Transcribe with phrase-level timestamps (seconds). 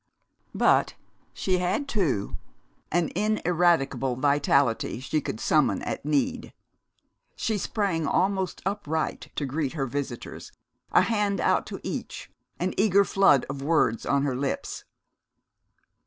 [0.55, 0.95] But
[1.31, 2.35] she had, too,
[2.91, 6.53] an ineradicable vitality she could summon at need.
[7.35, 10.51] She sprang almost upright to greet her visitors,
[10.91, 14.85] a hand out to each, an eager flood of words on her lips.